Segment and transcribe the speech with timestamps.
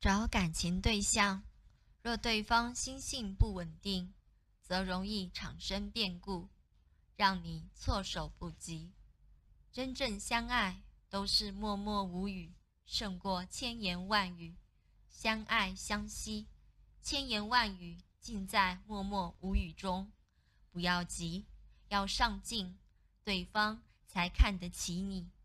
[0.00, 1.42] 找感情对象
[2.02, 4.14] 若对方心性不稳定
[4.62, 6.48] 则容易产生变故
[7.16, 8.92] 让你措手不及。
[9.72, 12.54] 真正相爱都是默默无语
[12.86, 14.56] 胜过千言万语。
[15.08, 16.46] 相爱相惜
[17.02, 20.12] 千言万语尽在默默无语中。
[20.70, 21.46] 不要急
[21.88, 22.78] 要上进
[23.24, 25.37] 对方才看得起你。